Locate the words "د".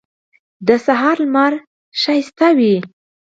0.67-0.69